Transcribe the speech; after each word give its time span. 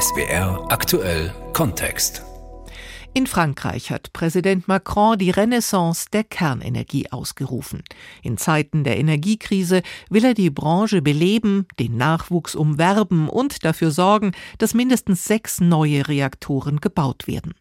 SWR 0.00 0.64
aktuell 0.68 1.34
Kontext. 1.54 2.22
In 3.14 3.26
Frankreich 3.26 3.90
hat 3.90 4.12
Präsident 4.12 4.68
Macron 4.68 5.18
die 5.18 5.30
Renaissance 5.30 6.06
der 6.12 6.22
Kernenergie 6.22 7.10
ausgerufen. 7.10 7.82
In 8.22 8.36
Zeiten 8.36 8.84
der 8.84 8.98
Energiekrise 8.98 9.82
will 10.08 10.24
er 10.24 10.34
die 10.34 10.50
Branche 10.50 11.02
beleben, 11.02 11.66
den 11.80 11.96
Nachwuchs 11.96 12.54
umwerben 12.54 13.28
und 13.28 13.64
dafür 13.64 13.90
sorgen, 13.90 14.32
dass 14.58 14.72
mindestens 14.72 15.24
sechs 15.24 15.60
neue 15.60 16.06
Reaktoren 16.06 16.80
gebaut 16.80 17.26
werden. 17.26 17.54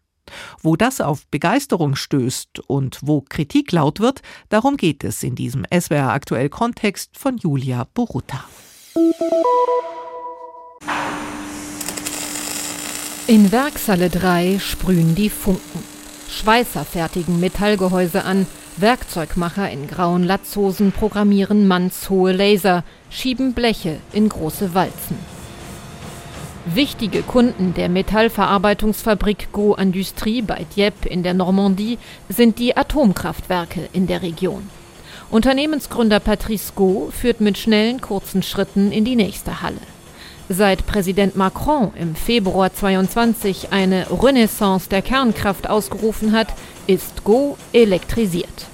Wo 0.62 0.76
das 0.76 1.02
auf 1.02 1.26
Begeisterung 1.30 1.96
stößt 1.96 2.60
und 2.68 3.00
wo 3.02 3.22
Kritik 3.22 3.72
laut 3.72 4.00
wird, 4.00 4.22
darum 4.50 4.78
geht 4.78 5.04
es 5.04 5.24
in 5.24 5.34
diesem 5.34 5.66
SWR 5.74 6.10
aktuell 6.12 6.50
Kontext 6.50 7.18
von 7.18 7.38
Julia 7.38 7.88
Borutta. 7.96 8.46
In 13.30 13.52
Werkshalle 13.52 14.10
3 14.10 14.58
sprühen 14.58 15.14
die 15.14 15.30
Funken. 15.30 15.84
Schweißer 16.30 16.86
fertigen 16.86 17.42
Metallgehäuse 17.42 18.24
an, 18.24 18.48
Werkzeugmacher 18.78 19.70
in 19.70 19.86
grauen 19.88 20.24
Latzhosen 20.24 20.94
programmieren 20.94 21.68
mannshohe 21.68 22.32
Laser, 22.32 22.86
schieben 23.10 23.52
Bleche 23.52 23.98
in 24.14 24.30
große 24.30 24.74
Walzen. 24.74 25.18
Wichtige 26.74 27.22
Kunden 27.22 27.74
der 27.74 27.90
Metallverarbeitungsfabrik 27.90 29.52
Gros 29.52 29.78
Industrie 29.78 30.42
bei 30.42 30.66
Dieppe 30.78 31.10
in 31.10 31.22
der 31.22 31.34
Normandie 31.34 31.98
sind 32.30 32.60
die 32.60 32.78
Atomkraftwerke 32.78 33.90
in 33.92 34.08
der 34.08 34.22
Region. 34.22 34.70
Unternehmensgründer 35.30 36.22
Patrice 36.22 36.72
Gau 36.78 37.10
führt 37.12 37.42
mit 37.42 37.58
schnellen, 37.58 38.00
kurzen 38.00 38.42
Schritten 38.42 38.94
in 38.94 39.04
die 39.04 39.18
nächste 39.18 39.62
Halle. 39.62 39.97
Seit 40.50 40.88
Präsident 40.88 41.36
Macron 41.36 41.92
im 42.00 42.16
Februar 42.16 42.74
22 42.74 43.70
eine 43.72 44.08
Renaissance 44.10 44.88
der 44.88 45.02
Kernkraft 45.02 45.70
ausgerufen 45.70 46.32
hat, 46.32 46.48
ist 46.88 47.26
Go 47.26 47.58
elektrisiert. 47.74 48.68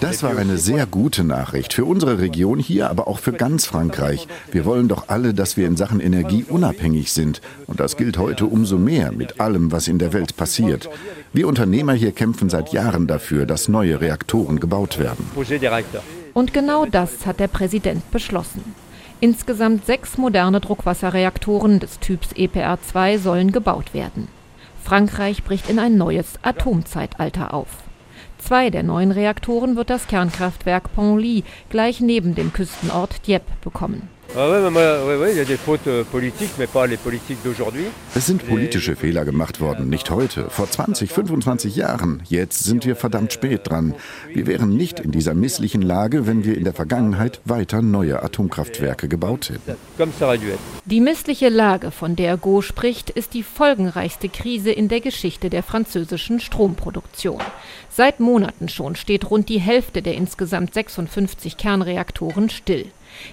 Das 0.00 0.24
war 0.24 0.36
eine 0.36 0.58
sehr 0.58 0.84
gute 0.86 1.22
Nachricht 1.22 1.74
für 1.74 1.84
unsere 1.84 2.18
Region 2.18 2.58
hier, 2.58 2.90
aber 2.90 3.06
auch 3.06 3.20
für 3.20 3.32
ganz 3.32 3.66
Frankreich. 3.66 4.26
Wir 4.50 4.64
wollen 4.64 4.88
doch 4.88 5.04
alle, 5.06 5.32
dass 5.32 5.56
wir 5.56 5.68
in 5.68 5.76
Sachen 5.76 6.00
Energie 6.00 6.44
unabhängig 6.48 7.12
sind. 7.12 7.40
Und 7.68 7.78
das 7.78 7.96
gilt 7.96 8.18
heute 8.18 8.46
umso 8.46 8.78
mehr 8.78 9.12
mit 9.12 9.38
allem, 9.38 9.70
was 9.70 9.86
in 9.86 10.00
der 10.00 10.12
Welt 10.12 10.36
passiert. 10.36 10.90
Wir 11.32 11.46
Unternehmer 11.46 11.92
hier 11.92 12.10
kämpfen 12.10 12.50
seit 12.50 12.72
Jahren 12.72 13.06
dafür, 13.06 13.46
dass 13.46 13.68
neue 13.68 14.00
Reaktoren 14.00 14.58
gebaut 14.58 14.98
werden. 14.98 15.24
Und 16.34 16.54
genau 16.54 16.86
das 16.86 17.26
hat 17.26 17.40
der 17.40 17.48
Präsident 17.48 18.10
beschlossen. 18.10 18.74
Insgesamt 19.20 19.86
sechs 19.86 20.18
moderne 20.18 20.60
Druckwasserreaktoren 20.60 21.78
des 21.78 22.00
Typs 22.00 22.32
EPR2 22.32 23.18
sollen 23.18 23.52
gebaut 23.52 23.94
werden. 23.94 24.28
Frankreich 24.82 25.44
bricht 25.44 25.70
in 25.70 25.78
ein 25.78 25.96
neues 25.96 26.38
Atomzeitalter 26.42 27.54
auf. 27.54 27.68
Zwei 28.38 28.70
der 28.70 28.82
neuen 28.82 29.12
Reaktoren 29.12 29.76
wird 29.76 29.90
das 29.90 30.08
Kernkraftwerk 30.08 30.92
Penly 30.94 31.44
gleich 31.70 32.00
neben 32.00 32.34
dem 32.34 32.52
Küstenort 32.52 33.26
Dieppe 33.26 33.52
bekommen. 33.62 34.08
Euh, 34.34 34.70
es 38.14 38.26
sind 38.26 38.48
politische 38.48 38.96
Fehler 38.96 39.24
gemacht 39.26 39.60
worden, 39.60 39.90
nicht 39.90 40.10
heute, 40.10 40.48
vor 40.48 40.70
20, 40.70 41.12
25 41.12 41.76
Jahren. 41.76 42.22
Jetzt 42.28 42.64
sind 42.64 42.86
wir 42.86 42.96
verdammt 42.96 43.34
spät 43.34 43.68
dran. 43.68 43.94
Wir 44.32 44.46
wären 44.46 44.74
nicht 44.74 45.00
in 45.00 45.12
dieser 45.12 45.34
misslichen 45.34 45.82
Lage, 45.82 46.26
wenn 46.26 46.44
wir 46.44 46.56
in 46.56 46.64
der 46.64 46.72
Vergangenheit 46.72 47.42
weiter 47.44 47.82
neue 47.82 48.22
Atomkraftwerke 48.22 49.06
gebaut 49.06 49.50
hätten. 49.50 49.76
Die 50.86 51.00
missliche 51.00 51.50
Lage, 51.50 51.90
von 51.90 52.16
der 52.16 52.38
Go 52.38 52.62
spricht, 52.62 53.10
ist 53.10 53.34
die 53.34 53.42
folgenreichste 53.42 54.30
Krise 54.30 54.72
in 54.72 54.88
der 54.88 55.00
Geschichte 55.00 55.50
der 55.50 55.62
französischen 55.62 56.40
Stromproduktion. 56.40 57.42
Seit 57.90 58.18
Monaten 58.20 58.70
schon 58.70 58.96
steht 58.96 59.30
rund 59.30 59.50
die 59.50 59.60
Hälfte 59.60 60.00
der 60.00 60.14
insgesamt 60.14 60.72
56 60.72 61.58
Kernreaktoren 61.58 62.48
still. 62.48 62.86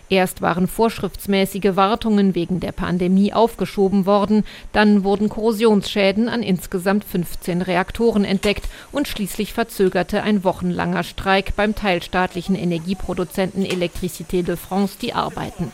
Erst 0.10 0.42
waren 0.42 0.68
vorschriftsmäßige 0.68 1.76
Wartungen 1.76 2.36
wegen 2.36 2.60
der 2.60 2.72
Pandemie 2.72 3.34
aufgeschoben 3.34 4.06
worden, 4.06 4.44
dann 4.72 5.04
wurden 5.04 5.30
Korrosionsschäden 5.30 6.30
an 6.30 6.44
insgesamt 6.44 7.04
15 7.04 7.62
Reaktoren 7.62 8.26
entdeckt 8.26 8.68
und 8.92 9.08
schließlich 9.08 9.54
verzögerte 9.54 10.24
ein 10.24 10.44
wochenlanger 10.44 11.04
Streik 11.04 11.56
beim 11.56 11.76
teilstaatlichen 11.76 12.56
Energieproduzenten 12.56 13.66
Electricité 13.66 14.44
de 14.44 14.56
France 14.56 14.98
die 15.02 15.14
Arbeiten. 15.14 15.72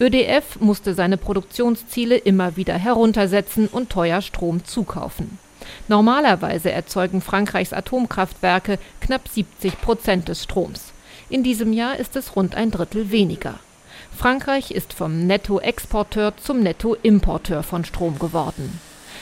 ÖDF 0.00 0.58
musste 0.60 0.94
seine 0.94 1.16
Produktionsziele 1.16 2.16
immer 2.16 2.56
wieder 2.56 2.74
heruntersetzen 2.74 3.68
und 3.68 3.90
teuer 3.90 4.22
Strom 4.22 4.64
zukaufen. 4.64 5.38
Normalerweise 5.88 6.70
erzeugen 6.70 7.20
Frankreichs 7.20 7.72
Atomkraftwerke 7.72 8.78
knapp 9.00 9.28
70 9.28 9.80
Prozent 9.80 10.28
des 10.28 10.44
Stroms. 10.44 10.92
In 11.30 11.44
diesem 11.44 11.72
Jahr 11.72 11.96
ist 11.96 12.16
es 12.16 12.34
rund 12.34 12.56
ein 12.56 12.72
Drittel 12.72 13.12
weniger. 13.12 13.60
Frankreich 14.16 14.72
ist 14.72 14.92
vom 14.92 15.28
Nettoexporteur 15.28 16.36
zum 16.36 16.60
Nettoimporteur 16.60 17.62
von 17.62 17.84
Strom 17.84 18.18
geworden. 18.18 18.80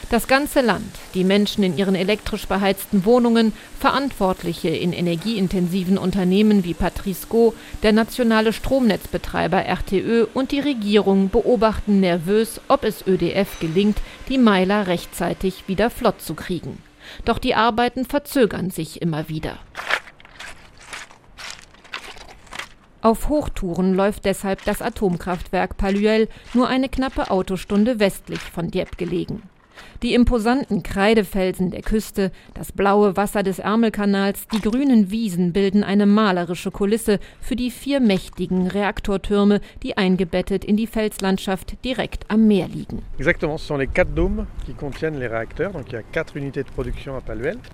Das 0.09 0.27
ganze 0.27 0.63
Land, 0.63 0.91
die 1.13 1.23
Menschen 1.23 1.63
in 1.63 1.77
ihren 1.77 1.95
elektrisch 1.95 2.47
beheizten 2.47 3.05
Wohnungen, 3.05 3.53
Verantwortliche 3.79 4.71
in 4.71 4.95
energieintensiven 4.95 5.99
Unternehmen 5.99 6.65
wie 6.65 6.73
Patrice 6.73 7.27
Go, 7.29 7.53
der 7.83 7.93
nationale 7.93 8.55
Stromnetzbetreiber 8.55 9.67
RTÖ 9.67 10.25
und 10.33 10.51
die 10.51 10.61
Regierung 10.61 11.29
beobachten 11.29 12.01
nervös, 12.01 12.59
ob 12.69 12.85
es 12.85 13.07
ÖDF 13.07 13.61
gelingt, 13.61 13.99
die 14.31 14.39
Meiler 14.39 14.87
rechtzeitig 14.87 15.65
wieder 15.67 15.91
flott 15.91 16.23
zu 16.23 16.33
kriegen. 16.33 16.83
Doch 17.27 17.39
die 17.39 17.55
Arbeiten 17.55 18.07
verzögern 18.07 18.71
sich 18.71 19.03
immer 19.03 19.29
wieder. 19.29 19.59
Auf 23.01 23.29
Hochtouren 23.29 23.95
läuft 23.95 24.25
deshalb 24.25 24.65
das 24.65 24.83
Atomkraftwerk 24.83 25.77
Paluel 25.77 26.29
nur 26.53 26.69
eine 26.69 26.89
knappe 26.89 27.31
Autostunde 27.31 28.01
westlich 28.01 28.41
von 28.41 28.71
Dieppe 28.71 28.97
gelegen. 28.97 29.43
Die 30.03 30.15
imposanten 30.15 30.83
Kreidefelsen 30.83 31.71
der 31.71 31.83
Küste, 31.83 32.31
das 32.55 32.73
blaue 32.73 33.17
Wasser 33.17 33.43
des 33.43 33.59
Ärmelkanals, 33.59 34.47
die 34.49 34.61
grünen 34.61 35.11
Wiesen 35.11 35.53
bilden 35.53 35.83
eine 35.85 36.07
malerische 36.07 36.71
Kulisse 36.71 37.19
für 37.41 37.57
die 37.57 37.71
vier 37.71 38.01
mächtigen 38.01 38.69
Reaktortürme, 38.69 39.61
die 39.83 39.97
eingebettet 39.97 40.65
in 40.65 40.77
die 40.77 40.87
Felslandschaft 40.87 41.85
direkt 41.85 42.31
am 42.31 42.47
Meer 42.47 42.69
liegen. 42.69 43.03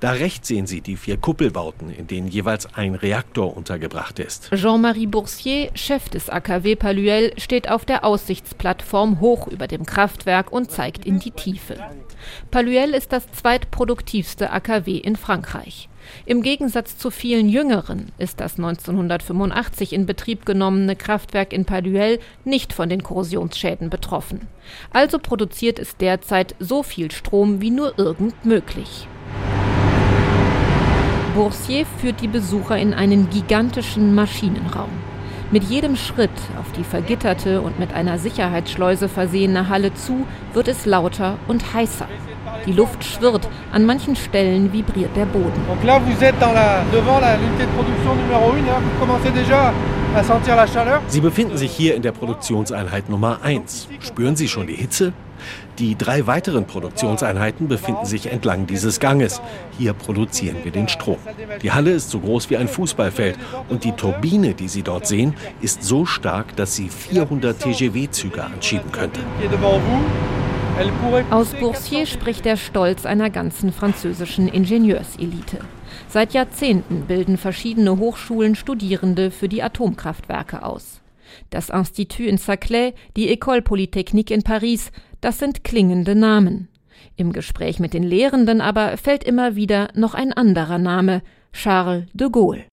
Da 0.01 0.11
rechts 0.11 0.49
sehen 0.49 0.67
Sie 0.67 0.81
die 0.81 0.97
vier 0.97 1.17
Kuppelbauten, 1.17 1.91
in 1.91 2.07
denen 2.07 2.29
jeweils 2.29 2.75
ein 2.75 2.95
Reaktor 2.95 3.57
untergebracht 3.57 4.19
ist. 4.19 4.51
Jean-Marie 4.55 5.07
Boursier, 5.07 5.71
Chef 5.75 6.09
des 6.09 6.29
AKW 6.29 6.77
Paluel, 6.77 7.33
steht 7.39 7.71
auf 7.71 7.85
der 7.85 8.05
Aussichtsplattform 8.05 9.21
hoch 9.21 9.49
über 9.49 9.67
dem 9.67 9.87
Kraftwerk 9.87 10.53
und 10.53 10.71
zeigt 10.71 11.05
in 11.05 11.19
die 11.19 11.31
Tiefe. 11.31 11.77
Paluel 12.51 12.91
ist 12.91 13.13
das 13.13 13.31
zweitproduktivste 13.33 14.51
AKW 14.51 14.97
in 14.97 15.17
Frankreich. 15.17 15.89
Im 16.27 16.43
Gegensatz 16.43 16.99
zu 16.99 17.11
vielen 17.11 17.49
jüngeren 17.49 18.13
ist 18.19 18.41
das 18.41 18.57
1985 18.57 19.93
in 19.93 20.07
Betrieb 20.07 20.45
genommene 20.47 20.97
Kraftwerk 20.97 21.53
in 21.53 21.65
Paluel 21.65 22.19
nicht 22.45 22.73
von 22.73 22.89
den 22.89 23.03
Korrosionsschäden 23.03 23.91
betroffen. 23.91 24.49
Also 24.93 25.19
produziert 25.19 25.79
es 25.79 25.97
derzeit 25.97 26.55
so 26.59 26.83
viel 26.83 27.11
Strom 27.11 27.61
wie 27.61 27.71
nur 27.71 27.99
irgend 27.99 28.45
möglich. 28.45 29.09
Boursier 31.35 31.85
führt 32.01 32.21
die 32.21 32.29
Besucher 32.29 32.79
in 32.79 32.95
einen 32.95 33.29
gigantischen 33.29 34.15
Maschinenraum. 34.15 34.91
Mit 35.55 35.63
jedem 35.63 35.95
Schritt 35.95 36.33
auf 36.59 36.73
die 36.73 36.83
vergitterte 36.83 37.61
und 37.61 37.79
mit 37.79 37.95
einer 37.95 38.19
Sicherheitsschleuse 38.19 39.09
versehene 39.09 39.69
Halle 39.69 39.95
zu, 39.95 40.27
wird 40.53 40.67
es 40.67 40.85
lauter 40.85 41.39
und 41.47 41.73
heißer. 41.73 42.09
Die 42.67 42.73
Luft 42.73 43.05
schwirrt, 43.05 43.49
an 43.71 43.87
manchen 43.87 44.17
Stellen 44.17 44.73
vibriert 44.73 45.15
der 45.15 45.27
Boden. 45.27 45.63
Sie 51.09 51.21
befinden 51.21 51.57
sich 51.57 51.73
hier 51.73 51.97
in 51.97 52.03
der 52.03 52.13
Produktionseinheit 52.13 53.09
Nummer 53.09 53.41
1. 53.43 53.89
Spüren 54.01 54.37
Sie 54.37 54.47
schon 54.47 54.69
die 54.69 54.75
Hitze? 54.75 55.13
Die 55.79 55.99
drei 55.99 56.27
weiteren 56.29 56.67
Produktionseinheiten 56.67 57.67
befinden 57.67 58.05
sich 58.05 58.31
entlang 58.31 58.67
dieses 58.67 59.01
Ganges. 59.01 59.43
Hier 59.77 59.93
produzieren 59.93 60.59
wir 60.63 60.71
den 60.71 60.89
Strom. 60.89 61.19
Die 61.63 61.73
Halle 61.73 61.91
ist 61.91 62.11
so 62.11 62.21
groß 62.21 62.49
wie 62.51 62.57
ein 62.57 62.69
Fußballfeld 62.69 63.37
und 63.69 63.83
die 63.83 63.93
Turbine, 63.93 64.55
die 64.55 64.69
Sie 64.69 64.83
dort 64.83 65.09
sehen, 65.09 65.35
ist 65.61 65.83
so 65.83 66.07
stark, 66.07 66.55
dass 66.55 66.77
sie 66.77 66.89
400 66.89 67.59
TGW-Züge 67.59 68.45
anschieben 68.45 68.93
könnte. 68.93 69.21
Aus 71.31 71.53
Boursier 71.53 72.05
spricht 72.05 72.45
der 72.45 72.57
Stolz 72.57 73.07
einer 73.07 73.31
ganzen 73.31 73.73
französischen 73.73 74.49
Ingenieurselite. 74.49 75.61
Seit 76.09 76.35
Jahrzehnten 76.35 77.03
bilden 77.03 77.37
verschiedene 77.37 77.99
Hochschulen 77.99 78.57
Studierende 78.57 79.31
für 79.31 79.49
die 79.49 79.63
Atomkraftwerke 79.63 80.65
aus. 80.65 81.01
Das 81.51 81.71
Institut 81.71 82.27
in 82.27 82.39
Saclay, 82.39 82.95
die 83.17 83.31
École 83.31 83.63
Polytechnique 83.63 84.33
in 84.33 84.43
Paris, 84.43 84.91
das 85.21 85.39
sind 85.39 85.63
klingende 85.63 86.17
Namen. 86.17 86.69
Im 87.17 87.33
Gespräch 87.33 87.79
mit 87.79 87.95
den 87.95 88.03
Lehrenden 88.03 88.61
aber 88.61 88.97
fällt 88.97 89.23
immer 89.23 89.55
wieder 89.55 89.89
noch 89.95 90.15
ein 90.15 90.33
anderer 90.33 90.79
Name, 90.79 91.23
Charles 91.53 92.07
de 92.15 92.29
Gaulle. 92.31 92.65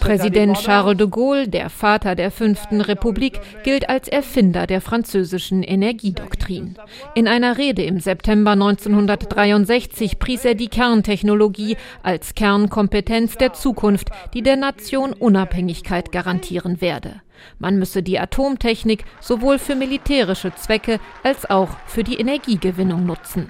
Präsident 0.00 0.56
Charles 0.58 0.96
de 0.96 1.06
Gaulle, 1.08 1.48
der 1.48 1.70
Vater 1.70 2.14
der 2.14 2.30
fünften 2.30 2.80
Republik, 2.80 3.40
gilt 3.64 3.88
als 3.88 4.08
Erfinder 4.08 4.66
der 4.66 4.80
französischen 4.80 5.62
Energiedoktrin. 5.62 6.76
In 7.14 7.28
einer 7.28 7.58
Rede 7.58 7.82
im 7.82 8.00
September 8.00 8.52
1963 8.52 10.18
pries 10.18 10.44
er 10.44 10.54
die 10.54 10.68
Kerntechnologie 10.68 11.76
als 12.02 12.34
Kernkompetenz 12.34 13.36
der 13.36 13.52
Zukunft, 13.52 14.10
die 14.34 14.42
der 14.42 14.56
Nation 14.56 15.12
Unabhängigkeit 15.12 16.12
garantieren 16.12 16.80
werde. 16.80 17.20
Man 17.58 17.78
müsse 17.78 18.02
die 18.02 18.18
Atomtechnik 18.18 19.04
sowohl 19.20 19.58
für 19.58 19.74
militärische 19.74 20.54
Zwecke 20.54 21.00
als 21.22 21.48
auch 21.48 21.70
für 21.86 22.04
die 22.04 22.18
Energiegewinnung 22.18 23.04
nutzen. 23.06 23.48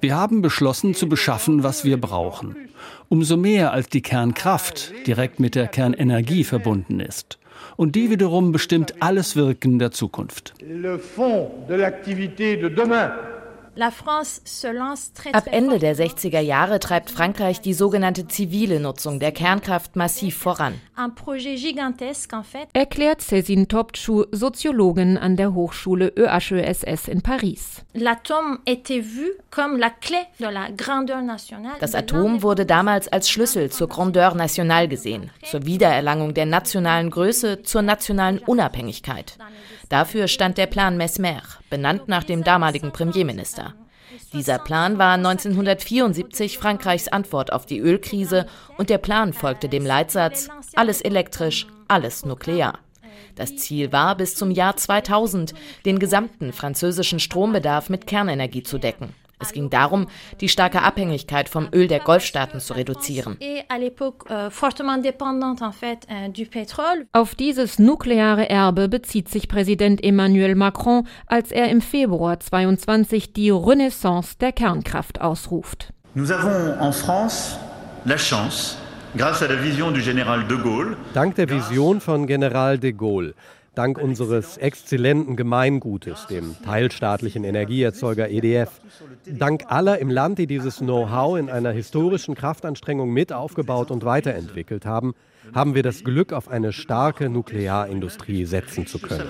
Wir 0.00 0.16
haben 0.16 0.42
beschlossen 0.42 0.94
zu 0.94 1.08
beschaffen, 1.08 1.62
was 1.62 1.84
wir 1.84 2.00
brauchen. 2.00 2.56
Umso 3.08 3.36
mehr 3.36 3.72
als 3.72 3.88
die 3.88 4.02
Kernkraft 4.02 4.92
direkt 5.06 5.38
mit 5.38 5.54
der 5.54 5.68
Kernenergie 5.68 6.42
verbunden 6.42 6.98
ist. 6.98 7.38
Und 7.76 7.94
die 7.94 8.10
wiederum 8.10 8.50
bestimmt 8.50 8.94
alles 9.00 9.36
Wirken 9.36 9.78
der 9.78 9.92
Zukunft. 9.92 10.54
Le 10.60 10.98
fond 10.98 11.68
de 11.68 11.76
l'activité 11.76 12.56
de 12.56 12.68
demain 12.68 13.12
Ab 15.32 15.48
Ende 15.50 15.78
der 15.78 15.96
60er 15.96 16.40
Jahre 16.40 16.80
treibt 16.80 17.10
Frankreich 17.10 17.60
die 17.60 17.74
sogenannte 17.74 18.26
zivile 18.26 18.80
Nutzung 18.80 19.20
der 19.20 19.32
Kernkraft 19.32 19.96
massiv 19.96 20.38
voran. 20.38 20.80
Erklärt 22.72 23.20
Cézine 23.20 23.66
Topçu, 23.68 24.26
Soziologin 24.32 25.18
an 25.18 25.36
der 25.36 25.52
Hochschule 25.52 26.12
EHESS 26.16 27.08
in 27.08 27.20
Paris. 27.20 27.84
Das 31.80 31.94
Atom 31.94 32.42
wurde 32.42 32.66
damals 32.66 33.08
als 33.08 33.28
Schlüssel 33.28 33.70
zur 33.70 33.88
Grandeur 33.88 34.34
nationale 34.34 34.88
gesehen, 34.88 35.30
zur 35.44 35.66
Wiedererlangung 35.66 36.32
der 36.32 36.46
nationalen 36.46 37.10
Größe, 37.10 37.62
zur 37.62 37.82
nationalen 37.82 38.38
Unabhängigkeit. 38.38 39.36
Dafür 39.88 40.28
stand 40.28 40.58
der 40.58 40.66
Plan 40.66 40.96
Mesmer, 40.96 41.42
benannt 41.70 42.08
nach 42.08 42.24
dem 42.24 42.44
damaligen 42.44 42.92
Premierminister. 42.92 43.74
Dieser 44.32 44.58
Plan 44.58 44.98
war 44.98 45.14
1974 45.14 46.58
Frankreichs 46.58 47.08
Antwort 47.08 47.52
auf 47.52 47.66
die 47.66 47.78
Ölkrise 47.78 48.46
und 48.76 48.90
der 48.90 48.98
Plan 48.98 49.32
folgte 49.32 49.68
dem 49.68 49.84
Leitsatz 49.84 50.48
alles 50.74 51.00
elektrisch, 51.00 51.66
alles 51.88 52.24
nuklear. 52.24 52.78
Das 53.34 53.56
Ziel 53.56 53.92
war, 53.92 54.16
bis 54.16 54.34
zum 54.34 54.50
Jahr 54.50 54.76
2000 54.76 55.54
den 55.84 55.98
gesamten 55.98 56.52
französischen 56.52 57.20
Strombedarf 57.20 57.90
mit 57.90 58.06
Kernenergie 58.06 58.62
zu 58.62 58.78
decken. 58.78 59.14
Es 59.38 59.52
ging 59.52 59.68
darum, 59.70 60.06
die 60.40 60.48
starke 60.48 60.82
Abhängigkeit 60.82 61.48
vom 61.48 61.68
Öl 61.72 61.88
der 61.88 62.00
Golfstaaten 62.00 62.58
zu 62.60 62.72
reduzieren. 62.74 63.36
Euh, 63.40 63.62
euh, 64.30 64.50
Auf 67.12 67.34
dieses 67.34 67.78
nukleare 67.78 68.48
Erbe 68.48 68.88
bezieht 68.88 69.28
sich 69.28 69.48
Präsident 69.48 70.02
Emmanuel 70.02 70.54
Macron, 70.54 71.06
als 71.26 71.52
er 71.52 71.68
im 71.68 71.82
Februar 71.82 72.40
22 72.40 73.34
die 73.34 73.50
Renaissance 73.50 74.36
der 74.40 74.52
Kernkraft 74.52 75.20
ausruft. 75.20 75.92
Nous 76.14 76.32
avons 76.32 76.80
en 76.80 76.92
France 76.92 77.58
la 78.06 78.16
chance 78.16 78.76
Dank 79.14 79.38
der 81.36 81.48
Vision 81.48 82.00
von 82.00 82.26
General 82.26 82.78
de 82.78 82.92
Gaulle 82.92 83.34
dank 83.76 83.98
unseres 83.98 84.56
exzellenten 84.56 85.36
Gemeingutes, 85.36 86.26
dem 86.26 86.56
teilstaatlichen 86.64 87.44
Energieerzeuger 87.44 88.28
EDF, 88.28 88.80
dank 89.26 89.64
aller 89.68 89.98
im 89.98 90.10
Land, 90.10 90.38
die 90.38 90.46
dieses 90.46 90.78
Know-how 90.78 91.38
in 91.38 91.50
einer 91.50 91.70
historischen 91.70 92.34
Kraftanstrengung 92.34 93.12
mit 93.12 93.32
aufgebaut 93.32 93.90
und 93.90 94.04
weiterentwickelt 94.04 94.86
haben, 94.86 95.14
haben 95.54 95.74
wir 95.74 95.82
das 95.82 96.02
Glück, 96.02 96.32
auf 96.32 96.48
eine 96.48 96.72
starke 96.72 97.28
Nuklearindustrie 97.28 98.46
setzen 98.46 98.86
zu 98.86 98.98
können. 98.98 99.28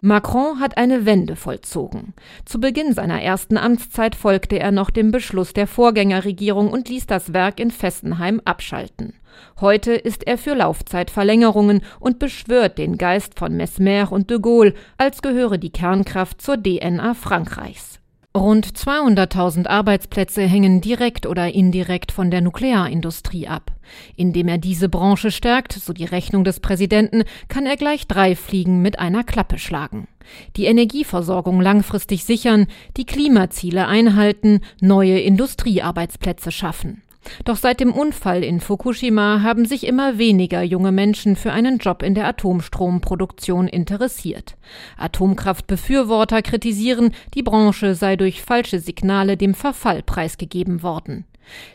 Macron 0.00 0.60
hat 0.60 0.76
eine 0.76 1.06
Wende 1.06 1.36
vollzogen. 1.36 2.14
Zu 2.44 2.60
Beginn 2.60 2.92
seiner 2.92 3.22
ersten 3.22 3.56
Amtszeit 3.56 4.14
folgte 4.14 4.58
er 4.58 4.70
noch 4.70 4.90
dem 4.90 5.10
Beschluss 5.10 5.52
der 5.52 5.66
Vorgängerregierung 5.66 6.70
und 6.70 6.88
ließ 6.88 7.06
das 7.06 7.32
Werk 7.32 7.58
in 7.58 7.70
Fessenheim 7.70 8.40
abschalten. 8.44 9.14
Heute 9.60 9.92
ist 9.92 10.26
er 10.26 10.38
für 10.38 10.54
Laufzeitverlängerungen 10.54 11.82
und 12.00 12.18
beschwört 12.18 12.78
den 12.78 12.98
Geist 12.98 13.38
von 13.38 13.56
Mesmer 13.56 14.12
und 14.12 14.30
de 14.30 14.38
Gaulle, 14.40 14.74
als 14.98 15.22
gehöre 15.22 15.58
die 15.58 15.70
Kernkraft 15.70 16.42
zur 16.42 16.56
DNA 16.62 17.14
Frankreichs. 17.14 18.00
Rund 18.36 18.66
200.000 18.66 19.68
Arbeitsplätze 19.68 20.42
hängen 20.42 20.80
direkt 20.80 21.24
oder 21.24 21.54
indirekt 21.54 22.10
von 22.10 22.32
der 22.32 22.40
Nuklearindustrie 22.40 23.46
ab. 23.46 23.70
Indem 24.16 24.48
er 24.48 24.58
diese 24.58 24.88
Branche 24.88 25.30
stärkt, 25.30 25.72
so 25.72 25.92
die 25.92 26.04
Rechnung 26.04 26.42
des 26.42 26.58
Präsidenten, 26.58 27.22
kann 27.46 27.64
er 27.64 27.76
gleich 27.76 28.08
drei 28.08 28.34
Fliegen 28.34 28.82
mit 28.82 28.98
einer 28.98 29.22
Klappe 29.22 29.56
schlagen. 29.58 30.08
Die 30.56 30.64
Energieversorgung 30.64 31.60
langfristig 31.60 32.24
sichern, 32.24 32.66
die 32.96 33.06
Klimaziele 33.06 33.86
einhalten, 33.86 34.62
neue 34.80 35.20
Industriearbeitsplätze 35.20 36.50
schaffen. 36.50 37.02
Doch 37.44 37.56
seit 37.56 37.80
dem 37.80 37.92
Unfall 37.92 38.42
in 38.44 38.60
Fukushima 38.60 39.42
haben 39.42 39.66
sich 39.66 39.86
immer 39.86 40.18
weniger 40.18 40.62
junge 40.62 40.92
Menschen 40.92 41.36
für 41.36 41.52
einen 41.52 41.78
Job 41.78 42.02
in 42.02 42.14
der 42.14 42.26
Atomstromproduktion 42.26 43.68
interessiert. 43.68 44.56
Atomkraftbefürworter 44.96 46.42
kritisieren, 46.42 47.12
die 47.34 47.42
Branche 47.42 47.94
sei 47.94 48.16
durch 48.16 48.42
falsche 48.42 48.78
Signale 48.78 49.36
dem 49.36 49.54
Verfall 49.54 50.02
preisgegeben 50.02 50.82
worden. 50.82 51.24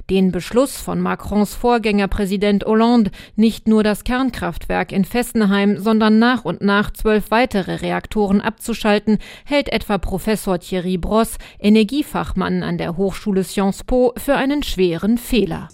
Den 0.09 0.31
Beschluss 0.31 0.77
von 0.77 0.99
Macrons 0.99 1.53
Vorgänger 1.53 2.07
Präsident 2.07 2.65
Hollande, 2.65 3.11
nicht 3.35 3.67
nur 3.67 3.83
das 3.83 4.03
Kernkraftwerk 4.03 4.91
in 4.91 5.05
Fessenheim, 5.05 5.77
sondern 5.77 6.19
nach 6.19 6.45
und 6.45 6.61
nach 6.61 6.91
zwölf 6.91 7.31
weitere 7.31 7.75
Reaktoren 7.75 8.41
abzuschalten, 8.41 9.17
hält 9.45 9.71
etwa 9.71 9.97
Professor 9.97 10.59
Thierry 10.59 10.97
Bross, 10.97 11.37
Energiefachmann 11.59 12.63
an 12.63 12.77
der 12.77 12.97
Hochschule 12.97 13.43
Sciences 13.43 13.83
Po, 13.83 14.13
für 14.17 14.35
einen 14.35 14.63
schweren 14.63 15.17
Fehler. 15.17 15.69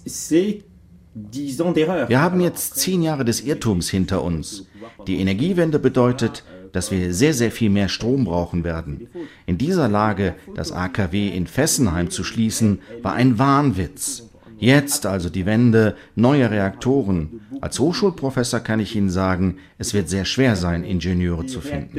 Wir 1.14 2.20
haben 2.20 2.40
jetzt 2.40 2.76
zehn 2.76 3.02
Jahre 3.02 3.24
des 3.24 3.40
Irrtums 3.40 3.88
hinter 3.88 4.22
uns. 4.22 4.66
Die 5.06 5.18
Energiewende 5.18 5.78
bedeutet, 5.78 6.44
dass 6.76 6.90
wir 6.90 7.14
sehr, 7.14 7.32
sehr 7.32 7.50
viel 7.50 7.70
mehr 7.70 7.88
Strom 7.88 8.26
brauchen 8.26 8.62
werden. 8.62 9.08
In 9.46 9.56
dieser 9.56 9.88
Lage 9.88 10.34
das 10.54 10.72
AKW 10.72 11.28
in 11.28 11.46
Fessenheim 11.46 12.10
zu 12.10 12.22
schließen, 12.22 12.80
war 13.00 13.14
ein 13.14 13.38
Wahnwitz. 13.38 14.28
Jetzt 14.58 15.06
also 15.06 15.30
die 15.30 15.46
Wende, 15.46 15.96
neue 16.16 16.50
Reaktoren. 16.50 17.40
Als 17.62 17.80
Hochschulprofessor 17.80 18.60
kann 18.60 18.80
ich 18.80 18.94
Ihnen 18.94 19.08
sagen, 19.08 19.56
es 19.78 19.94
wird 19.94 20.10
sehr 20.10 20.26
schwer 20.26 20.54
sein, 20.54 20.84
Ingenieure 20.84 21.46
zu 21.46 21.62
finden. 21.62 21.98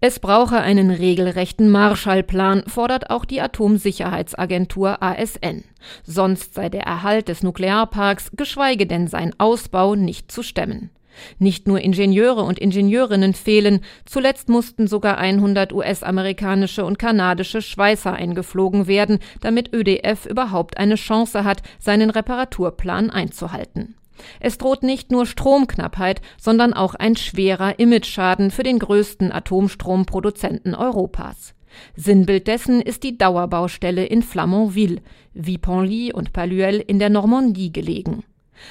Es 0.00 0.20
brauche 0.20 0.58
einen 0.58 0.90
regelrechten 0.90 1.68
Marshallplan, 1.70 2.62
fordert 2.68 3.10
auch 3.10 3.24
die 3.24 3.40
Atomsicherheitsagentur 3.40 5.02
ASN. 5.02 5.64
Sonst 6.04 6.54
sei 6.54 6.68
der 6.68 6.82
Erhalt 6.82 7.26
des 7.26 7.42
Nuklearparks, 7.42 8.30
geschweige 8.36 8.86
denn 8.86 9.08
sein 9.08 9.34
Ausbau, 9.38 9.96
nicht 9.96 10.30
zu 10.30 10.44
stemmen. 10.44 10.90
Nicht 11.38 11.66
nur 11.66 11.80
Ingenieure 11.80 12.42
und 12.42 12.58
Ingenieurinnen 12.58 13.34
fehlen, 13.34 13.80
zuletzt 14.04 14.48
mussten 14.48 14.86
sogar 14.86 15.18
100 15.18 15.72
US-amerikanische 15.72 16.84
und 16.84 16.98
kanadische 16.98 17.62
Schweißer 17.62 18.12
eingeflogen 18.12 18.86
werden, 18.86 19.18
damit 19.40 19.74
ÖDF 19.74 20.26
überhaupt 20.26 20.78
eine 20.78 20.96
Chance 20.96 21.44
hat, 21.44 21.62
seinen 21.78 22.10
Reparaturplan 22.10 23.10
einzuhalten. 23.10 23.94
Es 24.40 24.58
droht 24.58 24.82
nicht 24.82 25.10
nur 25.10 25.26
Stromknappheit, 25.26 26.20
sondern 26.40 26.72
auch 26.72 26.94
ein 26.94 27.16
schwerer 27.16 27.78
Imageschaden 27.78 28.50
für 28.50 28.62
den 28.62 28.78
größten 28.78 29.32
Atomstromproduzenten 29.32 30.74
Europas. 30.74 31.54
Sinnbild 31.94 32.46
dessen 32.46 32.80
ist 32.80 33.02
die 33.02 33.18
Dauerbaustelle 33.18 34.04
in 34.04 34.22
Flamanville, 34.22 35.00
Viponly 35.34 36.12
und 36.12 36.32
Paluel 36.32 36.82
in 36.86 36.98
der 36.98 37.10
Normandie 37.10 37.72
gelegen. 37.72 38.24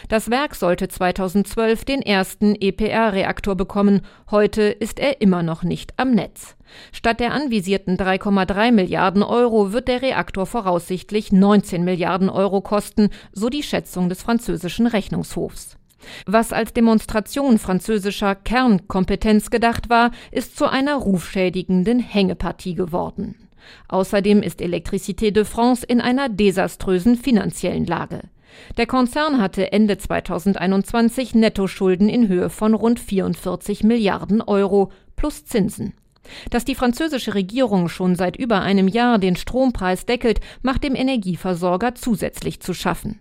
Das 0.10 0.30
Werk 0.30 0.56
sollte 0.56 0.88
2012 0.88 1.86
den 1.86 2.02
ersten 2.02 2.56
EPR-Reaktor 2.56 3.56
bekommen, 3.56 4.02
heute 4.32 4.64
ist 4.64 5.00
er 5.00 5.22
immer 5.22 5.44
noch 5.44 5.64
nicht 5.64 5.94
am 5.98 6.12
Netz. 6.12 6.56
Statt 6.92 7.20
der 7.20 7.34
anvisierten 7.34 7.98
3,3 7.98 8.72
Milliarden 8.72 9.24
Euro 9.24 9.72
wird 9.72 9.88
der 9.88 10.02
Reaktor 10.02 10.46
voraussichtlich 10.46 11.32
19 11.32 11.84
Milliarden 11.84 12.30
Euro 12.30 12.62
kosten, 12.62 13.10
so 13.32 13.50
die 13.50 13.64
Schätzung 13.64 14.10
des 14.10 14.22
französischen 14.22 14.88
Rechnungshofs. 14.88 15.78
Was 16.26 16.54
als 16.54 16.74
Demonstration 16.74 17.58
französischer 17.58 18.36
Kernkompetenz 18.36 19.50
gedacht 19.50 19.90
war, 19.90 20.12
ist 20.32 20.58
zu 20.58 20.68
einer 20.68 20.96
rufschädigenden 20.96 22.00
Hängepartie 22.00 22.76
geworden. 22.76 23.36
Außerdem 23.88 24.42
ist 24.42 24.62
Electricité 24.62 25.32
de 25.32 25.44
France 25.44 25.86
in 25.86 26.00
einer 26.00 26.30
desaströsen 26.30 27.16
finanziellen 27.16 27.86
Lage. 27.86 28.22
Der 28.78 28.86
Konzern 28.86 29.42
hatte 29.42 29.72
Ende 29.72 29.98
2021 29.98 31.36
Nettoschulden 31.36 32.10
in 32.10 32.28
Höhe 32.28 32.50
von 32.50 32.74
rund 32.74 33.00
44 33.00 33.84
Milliarden 33.84 34.42
Euro 34.42 34.92
plus 35.16 35.46
Zinsen. 35.46 35.94
Dass 36.50 36.66
die 36.66 36.76
französische 36.76 37.34
Regierung 37.34 37.90
schon 37.90 38.16
seit 38.16 38.36
über 38.36 38.62
einem 38.62 38.88
Jahr 38.88 39.18
den 39.18 39.36
Strompreis 39.36 40.06
deckelt, 40.06 40.40
macht 40.62 40.84
dem 40.84 40.96
Energieversorger 40.96 41.96
zusätzlich 41.96 42.60
zu 42.60 42.74
schaffen. 42.74 43.20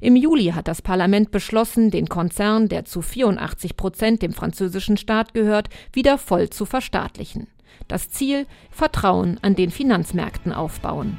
Im 0.00 0.16
Juli 0.16 0.46
hat 0.46 0.68
das 0.68 0.82
Parlament 0.82 1.30
beschlossen, 1.30 1.90
den 1.90 2.08
Konzern, 2.08 2.68
der 2.68 2.84
zu 2.84 3.00
84 3.00 3.76
Prozent 3.76 4.22
dem 4.22 4.32
französischen 4.32 4.96
Staat 4.96 5.34
gehört, 5.34 5.68
wieder 5.92 6.18
voll 6.18 6.50
zu 6.50 6.64
verstaatlichen. 6.64 7.46
Das 7.86 8.10
Ziel 8.10 8.46
Vertrauen 8.70 9.38
an 9.42 9.54
den 9.54 9.70
Finanzmärkten 9.70 10.52
aufbauen. 10.52 11.18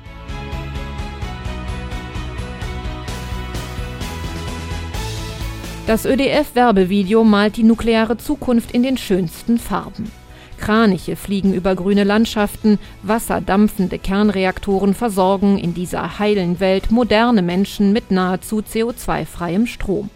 Das 5.89 6.05
ÖDF-Werbevideo 6.05 7.23
malt 7.23 7.57
die 7.57 7.63
nukleare 7.63 8.15
Zukunft 8.15 8.73
in 8.73 8.83
den 8.83 8.95
schönsten 8.95 9.57
Farben. 9.57 10.11
Kraniche 10.59 11.15
fliegen 11.15 11.51
über 11.51 11.73
grüne 11.73 12.03
Landschaften, 12.03 12.77
wasserdampfende 13.01 13.97
Kernreaktoren 13.97 14.93
versorgen 14.93 15.57
in 15.57 15.73
dieser 15.73 16.19
heilen 16.19 16.59
Welt 16.59 16.91
moderne 16.91 17.41
Menschen 17.41 17.91
mit 17.91 18.11
nahezu 18.11 18.59
CO2-freiem 18.59 19.65
Strom. 19.65 20.11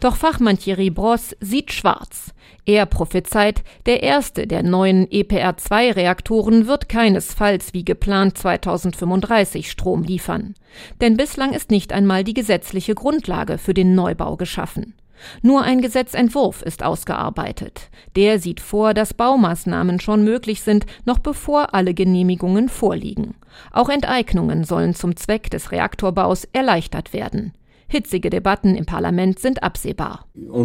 Doch 0.00 0.16
Fachmann 0.16 0.58
Thierry 0.58 0.90
Bross 0.90 1.36
sieht 1.38 1.72
schwarz. 1.72 2.34
Er 2.66 2.84
prophezeit, 2.84 3.62
der 3.86 4.02
erste 4.02 4.48
der 4.48 4.64
neuen 4.64 5.06
EPR2-Reaktoren 5.06 6.66
wird 6.66 6.88
keinesfalls 6.88 7.72
wie 7.72 7.84
geplant 7.84 8.36
2035 8.36 9.70
Strom 9.70 10.02
liefern. 10.02 10.56
Denn 11.00 11.16
bislang 11.16 11.52
ist 11.52 11.70
nicht 11.70 11.92
einmal 11.92 12.24
die 12.24 12.34
gesetzliche 12.34 12.96
Grundlage 12.96 13.58
für 13.58 13.74
den 13.74 13.94
Neubau 13.94 14.36
geschaffen. 14.36 14.94
Nur 15.42 15.62
ein 15.62 15.80
Gesetzentwurf 15.80 16.62
ist 16.62 16.82
ausgearbeitet. 16.82 17.90
Der 18.16 18.38
sieht 18.38 18.60
vor, 18.60 18.94
dass 18.94 19.14
Baumaßnahmen 19.14 20.00
schon 20.00 20.24
möglich 20.24 20.62
sind, 20.62 20.86
noch 21.04 21.18
bevor 21.18 21.74
alle 21.74 21.94
Genehmigungen 21.94 22.68
vorliegen. 22.68 23.34
Auch 23.70 23.88
Enteignungen 23.88 24.64
sollen 24.64 24.94
zum 24.94 25.16
Zweck 25.16 25.50
des 25.50 25.72
Reaktorbaus 25.72 26.44
erleichtert 26.52 27.12
werden. 27.12 27.52
Hitzige 27.86 28.30
Debatten 28.30 28.74
im 28.74 28.86
Parlament 28.86 29.38
sind 29.38 29.62
absehbar. 29.62 30.26
Wir 30.34 30.58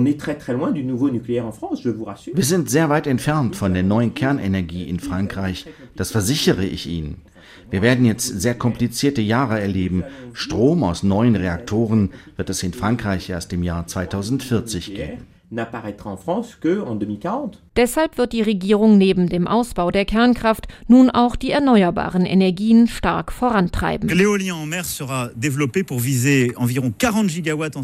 sind 2.44 2.70
sehr 2.70 2.90
weit 2.90 3.08
entfernt 3.08 3.56
von 3.56 3.74
der 3.74 3.84
neuen 3.84 4.14
Kernenergie 4.14 4.90
in 4.90 5.00
Frankreich, 5.00 5.68
das 5.96 6.12
versichere 6.12 6.66
ich 6.66 6.88
Ihnen. 6.88 7.22
Wir 7.70 7.82
werden 7.82 8.06
jetzt 8.06 8.42
sehr 8.42 8.56
komplizierte 8.56 9.22
Jahre 9.22 9.60
erleben. 9.60 10.04
Strom 10.34 10.84
aus 10.84 11.04
neuen 11.04 11.36
Reaktoren 11.36 12.12
wird 12.36 12.50
es 12.50 12.64
in 12.64 12.74
Frankreich 12.74 13.30
erst 13.30 13.54
im 13.54 13.64
Jahr 13.64 13.88
2040 13.88 14.96
geben 14.96 15.39
n'apparaîtra 15.52 16.12
en 16.12 16.18
France 16.18 16.58
que 16.60 16.82
en 16.82 16.96
2040. 16.98 17.60
Deshalb 17.76 18.18
wird 18.18 18.34
die 18.34 18.42
Regierung 18.42 18.98
neben 18.98 19.30
dem 19.30 19.48
Ausbau 19.48 19.90
der 19.90 20.06
Kernkraft 20.06 20.68
nun 20.88 21.10
auch 21.10 21.36
die 21.36 21.52
erneuerbaren 21.52 22.26
Energien 22.26 22.88
stark 22.88 23.32
vorantreiben. 23.32 24.10